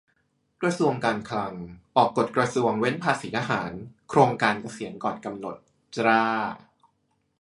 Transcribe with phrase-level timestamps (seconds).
[0.61, 1.53] กระทรวงการคลัง
[1.97, 3.71] ออกกฎกระทรวงเว้นภาษีทหาร
[4.09, 5.55] 'โครงการเกษียณก่อนกำหนด'
[5.95, 6.23] จร้า